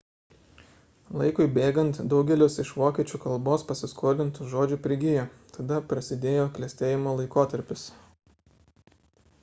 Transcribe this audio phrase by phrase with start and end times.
[1.21, 5.27] laikui bėgant daugelis iš vokiečių kalbos pasiskolintų žodžių prigijo
[5.59, 7.87] tada prasidėjo klestėjimo laikotarpis